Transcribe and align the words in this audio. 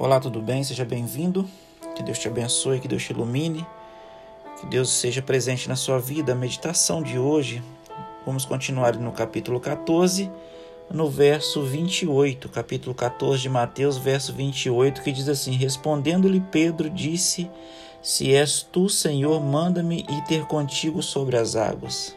Olá, 0.00 0.20
tudo 0.20 0.40
bem? 0.40 0.62
Seja 0.62 0.84
bem-vindo. 0.84 1.44
Que 1.96 2.04
Deus 2.04 2.20
te 2.20 2.28
abençoe, 2.28 2.78
que 2.78 2.86
Deus 2.86 3.02
te 3.02 3.10
ilumine, 3.10 3.66
que 4.60 4.66
Deus 4.66 4.90
seja 4.90 5.20
presente 5.20 5.68
na 5.68 5.74
sua 5.74 5.98
vida. 5.98 6.30
A 6.30 6.36
meditação 6.36 7.02
de 7.02 7.18
hoje, 7.18 7.60
vamos 8.24 8.44
continuar 8.44 8.94
no 8.94 9.10
capítulo 9.10 9.58
14, 9.58 10.30
no 10.88 11.10
verso 11.10 11.64
28, 11.64 12.48
capítulo 12.48 12.94
14 12.94 13.42
de 13.42 13.48
Mateus, 13.48 13.98
verso 13.98 14.32
28, 14.32 15.02
que 15.02 15.10
diz 15.10 15.28
assim: 15.28 15.56
Respondendo-lhe 15.56 16.38
Pedro, 16.38 16.88
disse: 16.88 17.50
Se 18.00 18.32
és 18.32 18.62
tu, 18.62 18.88
Senhor, 18.88 19.42
manda-me 19.42 20.06
ir 20.08 20.24
ter 20.28 20.44
contigo 20.46 21.02
sobre 21.02 21.36
as 21.36 21.56
águas. 21.56 22.14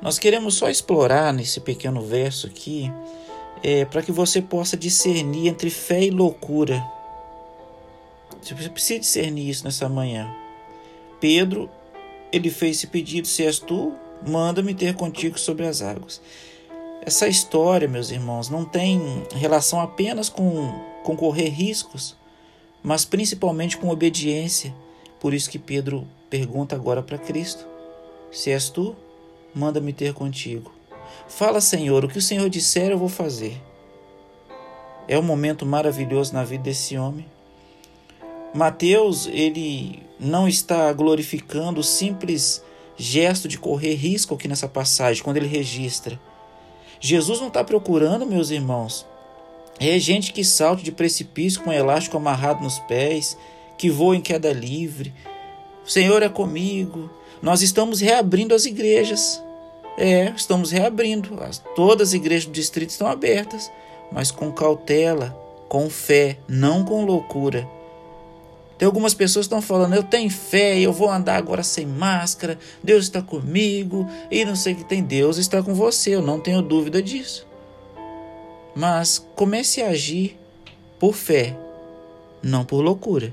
Nós 0.00 0.20
queremos 0.20 0.54
só 0.54 0.70
explorar 0.70 1.34
nesse 1.34 1.58
pequeno 1.58 2.00
verso 2.00 2.46
aqui 2.46 2.92
é, 3.62 3.84
para 3.84 4.02
que 4.02 4.10
você 4.10 4.42
possa 4.42 4.76
discernir 4.76 5.48
entre 5.48 5.70
fé 5.70 6.04
e 6.04 6.10
loucura. 6.10 6.82
Você 8.42 8.54
precisa 8.68 9.00
discernir 9.00 9.48
isso 9.48 9.64
nessa 9.64 9.88
manhã. 9.88 10.34
Pedro, 11.20 11.70
ele 12.32 12.50
fez 12.50 12.78
esse 12.78 12.86
pedido: 12.88 13.28
se 13.28 13.44
és 13.44 13.58
tu, 13.60 13.92
manda-me 14.26 14.74
ter 14.74 14.94
contigo 14.94 15.38
sobre 15.38 15.66
as 15.66 15.80
águas. 15.80 16.20
Essa 17.04 17.28
história, 17.28 17.88
meus 17.88 18.10
irmãos, 18.10 18.48
não 18.48 18.64
tem 18.64 19.00
relação 19.34 19.80
apenas 19.80 20.28
com, 20.28 20.72
com 21.04 21.16
correr 21.16 21.48
riscos, 21.48 22.16
mas 22.82 23.04
principalmente 23.04 23.76
com 23.76 23.88
obediência. 23.88 24.74
Por 25.20 25.32
isso 25.32 25.50
que 25.50 25.58
Pedro 25.58 26.06
pergunta 26.28 26.74
agora 26.74 27.02
para 27.02 27.18
Cristo: 27.18 27.64
Se 28.32 28.50
és 28.50 28.68
tu, 28.68 28.96
manda-me 29.54 29.92
ter 29.92 30.12
contigo. 30.14 30.72
Fala, 31.28 31.60
Senhor, 31.60 32.04
o 32.04 32.08
que 32.08 32.18
o 32.18 32.22
Senhor 32.22 32.48
disser 32.48 32.90
eu 32.90 32.98
vou 32.98 33.08
fazer. 33.08 33.60
É 35.08 35.18
um 35.18 35.22
momento 35.22 35.66
maravilhoso 35.66 36.32
na 36.32 36.44
vida 36.44 36.64
desse 36.64 36.96
homem. 36.96 37.26
Mateus, 38.54 39.26
ele 39.26 40.02
não 40.20 40.46
está 40.46 40.92
glorificando 40.92 41.80
o 41.80 41.84
simples 41.84 42.62
gesto 42.96 43.48
de 43.48 43.58
correr 43.58 43.94
risco 43.94 44.34
aqui 44.34 44.46
nessa 44.46 44.68
passagem, 44.68 45.22
quando 45.22 45.38
ele 45.38 45.46
registra. 45.46 46.20
Jesus 47.00 47.40
não 47.40 47.48
está 47.48 47.64
procurando, 47.64 48.26
meus 48.26 48.50
irmãos, 48.50 49.06
é 49.80 49.98
gente 49.98 50.32
que 50.32 50.44
salta 50.44 50.82
de 50.82 50.92
precipício 50.92 51.62
com 51.62 51.70
um 51.70 51.72
elástico 51.72 52.16
amarrado 52.16 52.62
nos 52.62 52.78
pés, 52.80 53.36
que 53.76 53.90
voa 53.90 54.14
em 54.14 54.20
queda 54.20 54.52
livre. 54.52 55.12
O 55.84 55.90
Senhor 55.90 56.22
é 56.22 56.28
comigo. 56.28 57.10
Nós 57.40 57.62
estamos 57.62 58.00
reabrindo 58.00 58.54
as 58.54 58.64
igrejas. 58.64 59.42
É, 59.96 60.32
estamos 60.36 60.70
reabrindo. 60.70 61.38
Todas 61.74 62.08
as 62.08 62.14
igrejas 62.14 62.46
do 62.46 62.52
distrito 62.52 62.90
estão 62.90 63.06
abertas, 63.06 63.70
mas 64.10 64.30
com 64.30 64.50
cautela, 64.50 65.36
com 65.68 65.88
fé, 65.88 66.38
não 66.48 66.84
com 66.84 67.04
loucura. 67.04 67.68
Tem 68.78 68.86
algumas 68.86 69.14
pessoas 69.14 69.46
que 69.46 69.54
estão 69.54 69.62
falando, 69.62 69.94
eu 69.94 70.02
tenho 70.02 70.28
fé, 70.28 70.78
eu 70.80 70.92
vou 70.92 71.08
andar 71.08 71.36
agora 71.36 71.62
sem 71.62 71.86
máscara, 71.86 72.58
Deus 72.82 73.04
está 73.04 73.22
comigo, 73.22 74.08
e 74.28 74.44
não 74.44 74.56
sei 74.56 74.72
o 74.72 74.76
que 74.76 74.84
tem, 74.84 75.02
Deus 75.02 75.36
está 75.36 75.62
com 75.62 75.72
você, 75.72 76.16
eu 76.16 76.20
não 76.20 76.40
tenho 76.40 76.60
dúvida 76.60 77.00
disso. 77.00 77.46
Mas 78.74 79.24
comece 79.36 79.82
a 79.82 79.90
agir 79.90 80.36
por 80.98 81.14
fé, 81.14 81.56
não 82.42 82.64
por 82.64 82.80
loucura. 82.80 83.32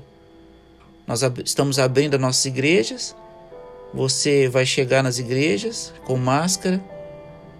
Nós 1.04 1.20
estamos 1.44 1.80
abrindo 1.80 2.14
as 2.14 2.20
nossas 2.20 2.44
igrejas, 2.44 3.16
você 3.92 4.48
vai 4.48 4.64
chegar 4.64 5.02
nas 5.02 5.18
igrejas 5.18 5.92
com 6.04 6.16
máscara, 6.16 6.82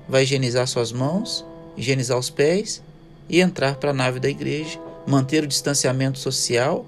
vai 0.09 0.23
higienizar 0.23 0.67
suas 0.67 0.93
mãos, 0.93 1.45
higienizar 1.77 2.19
os 2.19 2.31
pés 2.31 2.83
e 3.29 3.41
entrar 3.41 3.77
para 3.77 3.91
a 3.91 3.95
nave 3.95 4.21
da 4.21 4.29
igreja, 4.29 4.79
manter 5.07 5.45
o 5.45 5.47
distanciamento 5.47 6.19
social. 6.19 6.85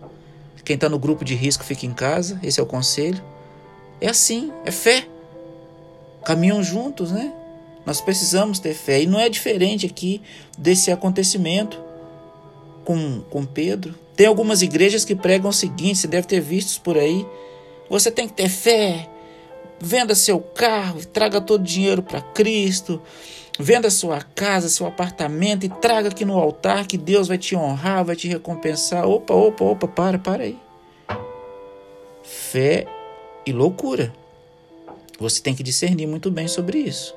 Quem 0.64 0.74
está 0.74 0.88
no 0.88 0.98
grupo 0.98 1.24
de 1.24 1.34
risco 1.34 1.64
fica 1.64 1.86
em 1.86 1.92
casa, 1.92 2.38
esse 2.42 2.60
é 2.60 2.62
o 2.62 2.66
conselho. 2.66 3.22
É 4.00 4.08
assim, 4.08 4.52
é 4.64 4.70
fé. 4.70 5.06
Caminham 6.24 6.62
juntos, 6.62 7.10
né? 7.10 7.32
Nós 7.84 8.00
precisamos 8.00 8.60
ter 8.60 8.74
fé. 8.74 9.02
E 9.02 9.06
não 9.06 9.18
é 9.18 9.28
diferente 9.28 9.86
aqui 9.86 10.22
desse 10.56 10.90
acontecimento 10.90 11.80
com, 12.84 13.22
com 13.30 13.44
Pedro. 13.44 13.94
Tem 14.16 14.26
algumas 14.26 14.62
igrejas 14.62 15.04
que 15.04 15.14
pregam 15.14 15.50
o 15.50 15.52
seguinte: 15.52 15.98
você 15.98 16.06
deve 16.06 16.26
ter 16.26 16.40
visto 16.40 16.80
por 16.80 16.96
aí. 16.96 17.26
Você 17.88 18.10
tem 18.10 18.26
que 18.26 18.34
ter 18.34 18.48
fé, 18.48 19.08
Venda 19.84 20.14
seu 20.14 20.38
carro 20.38 21.00
e 21.00 21.04
traga 21.04 21.40
todo 21.40 21.60
o 21.60 21.64
dinheiro 21.64 22.04
para 22.04 22.20
Cristo. 22.20 23.02
Venda 23.58 23.90
sua 23.90 24.22
casa, 24.22 24.68
seu 24.68 24.86
apartamento 24.86 25.66
e 25.66 25.68
traga 25.68 26.08
aqui 26.08 26.24
no 26.24 26.38
altar 26.38 26.86
que 26.86 26.96
Deus 26.96 27.26
vai 27.26 27.36
te 27.36 27.56
honrar, 27.56 28.04
vai 28.04 28.14
te 28.14 28.28
recompensar. 28.28 29.04
Opa, 29.08 29.34
opa, 29.34 29.64
opa, 29.64 29.88
para, 29.88 30.20
para 30.20 30.44
aí. 30.44 30.56
Fé 32.22 32.86
e 33.44 33.52
loucura. 33.52 34.12
Você 35.18 35.42
tem 35.42 35.52
que 35.52 35.64
discernir 35.64 36.06
muito 36.06 36.30
bem 36.30 36.46
sobre 36.46 36.78
isso. 36.78 37.12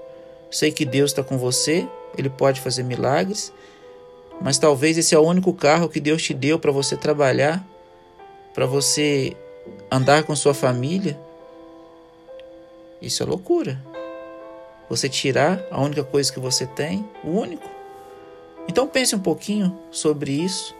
Sei 0.50 0.72
que 0.72 0.86
Deus 0.86 1.12
está 1.12 1.24
com 1.24 1.38
você, 1.38 1.88
Ele 2.18 2.32
pode 2.32 2.62
fazer 2.62 2.82
milagres, 2.82 3.54
mas 4.42 4.58
talvez 4.58 4.98
esse 4.98 5.14
é 5.14 5.20
o 5.20 5.22
único 5.22 5.54
carro 5.54 5.88
que 5.88 6.00
Deus 6.00 6.24
te 6.24 6.34
deu 6.34 6.58
para 6.58 6.72
você 6.72 6.98
trabalhar, 6.98 7.64
para 8.56 8.66
você 8.66 9.38
andar 9.92 10.24
com 10.24 10.36
sua 10.36 10.56
família. 10.56 11.16
Isso 13.02 13.24
é 13.24 13.26
loucura. 13.26 13.82
Você 14.90 15.10
tirar 15.10 15.64
a 15.72 15.82
única 15.82 16.04
coisa 16.04 16.32
que 16.32 16.40
você 16.40 16.66
tem, 16.66 17.08
o 17.24 17.30
único. 17.30 17.70
Então 18.68 18.88
pense 18.88 19.16
um 19.16 19.20
pouquinho 19.20 19.78
sobre 19.92 20.32
isso. 20.32 20.76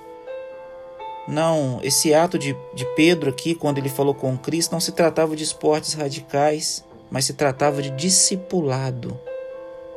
Não, 1.28 1.80
esse 1.82 2.14
ato 2.14 2.38
de, 2.38 2.56
de 2.74 2.86
Pedro 2.96 3.30
aqui, 3.30 3.56
quando 3.56 3.80
ele 3.80 3.90
falou 3.90 4.14
com 4.14 4.38
Cristo, 4.38 4.72
não 4.72 4.80
se 4.80 4.92
tratava 4.92 5.36
de 5.36 5.44
esportes 5.44 5.94
radicais, 5.94 6.84
mas 7.10 7.26
se 7.26 7.34
tratava 7.34 7.82
de 7.82 7.90
discipulado. 7.92 9.20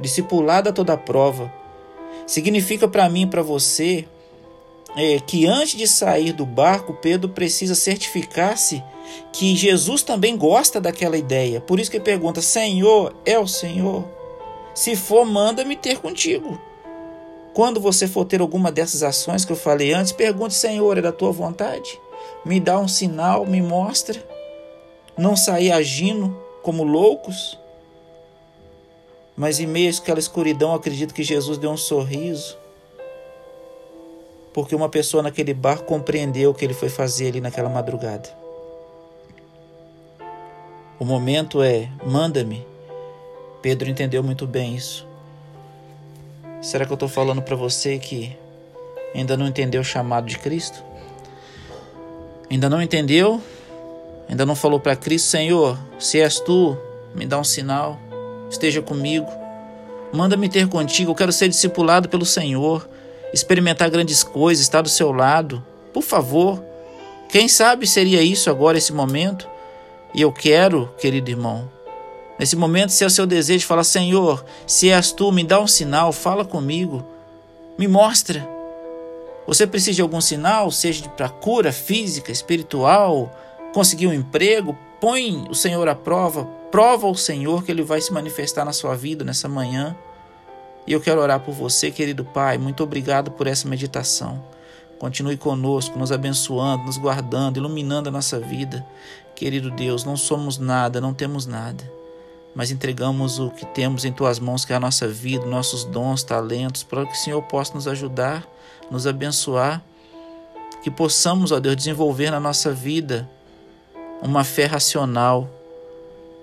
Discipulado 0.01 0.71
a 0.71 0.73
toda 0.73 0.97
prova. 0.97 1.53
Significa 2.27 2.89
para 2.89 3.09
mim 3.09 3.23
e 3.23 3.27
para 3.27 3.43
você 3.43 4.07
é, 4.97 5.21
que 5.21 5.47
antes 5.47 5.77
de 5.77 5.87
sair 5.87 6.33
do 6.33 6.47
barco, 6.47 6.95
Pedro 6.95 7.29
precisa 7.29 7.75
certificar-se 7.75 8.83
que 9.33 9.55
Jesus 9.57 10.03
também 10.03 10.37
gosta 10.37 10.81
daquela 10.81 11.17
ideia. 11.17 11.61
Por 11.61 11.79
isso 11.79 11.91
que 11.91 11.97
ele 11.97 12.05
pergunta: 12.05 12.41
Senhor, 12.41 13.15
é 13.25 13.39
o 13.39 13.47
Senhor? 13.47 14.05
Se 14.75 14.95
for, 14.95 15.25
manda-me 15.25 15.77
ter 15.77 15.99
contigo. 15.99 16.59
Quando 17.53 17.81
você 17.81 18.07
for 18.07 18.25
ter 18.25 18.41
alguma 18.41 18.71
dessas 18.71 19.03
ações 19.03 19.45
que 19.45 19.51
eu 19.51 19.57
falei 19.57 19.93
antes, 19.93 20.13
pergunte: 20.13 20.55
Senhor, 20.55 20.97
é 20.97 21.03
da 21.03 21.11
tua 21.11 21.33
vontade? 21.33 22.01
Me 22.45 22.61
dá 22.61 22.79
um 22.79 22.87
sinal, 22.87 23.45
me 23.45 23.61
mostra. 23.61 24.23
Não 25.17 25.35
sair 25.37 25.73
agindo 25.73 26.37
como 26.63 26.85
loucos. 26.85 27.59
Mas 29.37 29.59
em 29.61 29.67
meio 29.67 29.91
àquela 29.91 30.19
escuridão, 30.19 30.75
acredito 30.75 31.15
que 31.15 31.23
Jesus 31.23 31.59
deu 31.59 31.71
um 31.71 31.77
sorriso. 31.77 32.57
Porque 34.53 34.75
uma 34.75 34.89
pessoa 34.89 35.23
naquele 35.23 35.55
bar 35.55 35.83
compreendeu 35.83 36.51
o 36.51 36.55
que 36.55 36.65
ele 36.65 36.75
foi 36.75 36.89
fazer 36.89 37.29
ali 37.29 37.41
naquela 37.41 37.69
madrugada. 37.69 38.29
O 40.99 41.05
momento 41.05 41.63
é: 41.63 41.89
manda-me. 42.05 42.67
Pedro 43.63 43.89
entendeu 43.89 44.23
muito 44.23 44.47
bem 44.47 44.75
isso. 44.75 45.07
Será 46.61 46.85
que 46.85 46.93
eu 46.93 46.95
estou 46.95 47.09
falando 47.09 47.41
para 47.41 47.55
você 47.55 47.99
que 47.99 48.37
ainda 49.15 49.37
não 49.37 49.47
entendeu 49.47 49.81
o 49.81 49.85
chamado 49.85 50.27
de 50.27 50.39
Cristo? 50.39 50.83
Ainda 52.51 52.69
não 52.69 52.83
entendeu? 52.83 53.41
Ainda 54.29 54.45
não 54.45 54.57
falou 54.57 54.81
para 54.81 54.97
Cristo, 54.97 55.27
Senhor, 55.27 55.79
se 55.99 56.21
és 56.21 56.41
tu, 56.41 56.77
me 57.15 57.27
dá 57.27 57.39
um 57.39 57.45
sinal, 57.45 57.99
esteja 58.51 58.83
comigo, 58.83 59.27
manda-me 60.13 60.49
ter 60.49 60.69
contigo, 60.69 61.13
eu 61.13 61.15
quero 61.15 61.33
ser 61.33 61.49
discipulado 61.49 62.09
pelo 62.09 62.27
Senhor, 62.27 62.89
experimentar 63.33 63.89
grandes 63.89 64.23
coisas, 64.23 64.63
estar 64.63 64.83
do 64.83 64.89
seu 64.89 65.13
lado, 65.13 65.65
por 65.95 66.03
favor. 66.03 66.63
Quem 67.29 67.49
sabe 67.49 67.87
seria 67.87 68.23
isso 68.23 68.51
agora, 68.51 68.77
esse 68.77 68.93
momento? 68.93 69.49
E 70.15 70.23
eu 70.23 70.33
quero, 70.33 70.89
querido 70.99 71.31
irmão, 71.31 71.71
nesse 72.39 72.57
momento, 72.57 72.91
se 72.91 73.05
é 73.05 73.07
o 73.07 73.11
seu 73.11 73.27
desejo, 73.27 73.67
falar: 73.67 73.85
Senhor, 73.85 74.45
se 74.67 74.91
és 74.91 75.13
tu, 75.13 75.31
me 75.31 75.45
dá 75.45 75.61
um 75.61 75.67
sinal, 75.67 76.13
fala 76.13 76.45
comigo, 76.45 77.05
me 77.79 77.87
mostra. 77.87 78.49
Você 79.47 79.67
precisa 79.67 79.97
de 79.97 80.03
algum 80.03 80.21
sinal, 80.21 80.71
seja 80.71 81.09
para 81.09 81.29
cura 81.29 81.73
física, 81.73 82.31
espiritual, 82.31 83.35
conseguir 83.73 84.07
um 84.07 84.13
emprego, 84.13 84.77
põe 85.01 85.47
o 85.49 85.55
Senhor 85.55 85.89
à 85.89 85.95
prova, 85.95 86.45
prova 86.71 87.07
o 87.07 87.15
Senhor 87.15 87.65
que 87.65 87.71
ele 87.71 87.83
vai 87.83 88.01
se 88.01 88.13
manifestar 88.13 88.65
na 88.65 88.73
sua 88.73 88.95
vida 88.95 89.25
nessa 89.25 89.49
manhã. 89.49 89.97
E 90.87 90.93
eu 90.93 91.01
quero 91.01 91.21
orar 91.21 91.41
por 91.41 91.53
você, 91.53 91.91
querido 91.91 92.25
Pai. 92.25 92.59
Muito 92.59 92.83
obrigado 92.83 93.31
por 93.31 93.47
essa 93.47 93.69
meditação. 93.69 94.43
Continue 94.99 95.37
conosco, 95.37 95.99
nos 95.99 96.11
abençoando, 96.11 96.85
nos 96.85 96.99
guardando, 96.99 97.57
iluminando 97.57 98.09
a 98.09 98.13
nossa 98.13 98.39
vida. 98.39 98.85
Querido 99.35 99.71
Deus, 99.71 100.05
não 100.05 100.17
somos 100.17 100.59
nada, 100.59 101.01
não 101.01 101.15
temos 101.15 101.47
nada, 101.47 101.85
mas 102.55 102.71
entregamos 102.71 103.39
o 103.39 103.51
que 103.51 103.65
temos 103.67 104.05
em 104.05 104.13
tuas 104.13 104.41
mãos, 104.41 104.65
que 104.65 104.73
é 104.73 104.77
a 104.77 104.81
nossa 104.81 105.07
vida, 105.07 105.47
nossos 105.47 105.85
dons, 105.85 106.23
talentos, 106.23 106.83
para 106.83 107.07
que 107.07 107.13
o 107.13 107.17
Senhor 107.17 107.41
possa 107.43 107.75
nos 107.75 107.87
ajudar, 107.87 108.45
nos 108.91 109.07
abençoar 109.07 109.83
que 110.83 110.91
possamos, 110.91 111.53
ó 111.53 111.61
Deus, 111.61 111.77
desenvolver 111.77 112.31
na 112.31 112.41
nossa 112.41 112.73
vida 112.73 113.29
uma 114.23 114.45
fé 114.45 114.67
racional. 114.67 115.49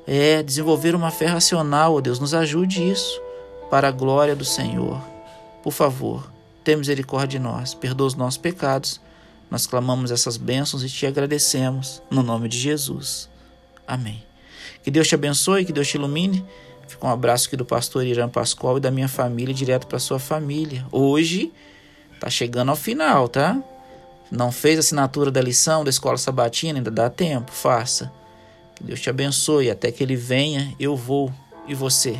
É, 0.07 0.44
desenvolver 0.44 0.94
uma 0.94 1.10
fé 1.10 1.25
racional, 1.25 1.96
ó 1.96 2.02
Deus, 2.02 2.19
nos 2.19 2.34
ajude 2.34 2.88
isso, 2.88 3.19
para 3.72 3.88
a 3.88 3.92
glória 3.92 4.36
do 4.36 4.46
Senhor. 4.46 5.02
Por 5.63 5.74
favor, 5.74 6.30
tenha 6.66 6.78
misericórdia 6.78 7.40
de 7.40 7.46
nós, 7.46 7.74
perdoa 7.74 8.08
os 8.08 8.16
nossos 8.16 8.38
pecados. 8.38 9.00
Nós 9.50 9.68
clamamos 9.68 10.10
essas 10.10 10.36
bênçãos 10.36 10.84
e 10.84 10.90
te 10.90 11.06
agradecemos, 11.06 12.02
no 12.10 12.24
nome 12.24 12.50
de 12.50 12.58
Jesus. 12.58 13.30
Amém. 13.88 14.24
Que 14.84 14.90
Deus 14.90 15.08
te 15.08 15.14
abençoe, 15.14 15.64
que 15.64 15.72
Deus 15.72 15.88
te 15.88 15.96
ilumine. 15.96 16.44
Fica 16.88 17.06
um 17.06 17.10
abraço 17.10 17.48
aqui 17.48 17.56
do 17.56 17.66
pastor 17.66 18.06
Irã 18.06 18.28
Pascoal 18.28 18.78
e 18.78 18.82
da 18.82 18.90
minha 18.90 19.08
família, 19.08 19.54
direto 19.54 19.86
para 19.86 20.00
sua 20.00 20.20
família. 20.20 20.86
Hoje 20.92 21.54
tá 22.20 22.30
chegando 22.30 22.70
ao 22.70 22.76
final, 22.76 23.28
tá? 23.28 23.62
Não 24.32 24.52
fez 24.52 24.78
a 24.78 24.80
assinatura 24.80 25.30
da 25.30 25.42
lição 25.42 25.84
da 25.84 25.90
escola 25.92 26.18
sabatina, 26.18 26.80
ainda 26.80 26.90
dá 26.90 27.10
tempo, 27.10 27.52
faça. 27.52 28.12
Que 28.76 28.84
Deus 28.84 29.00
te 29.00 29.10
abençoe, 29.10 29.70
até 29.70 29.92
que 29.92 30.04
ele 30.04 30.16
venha, 30.16 30.74
eu 30.80 30.96
vou 30.96 31.32
e 31.68 31.76
você. 31.76 32.20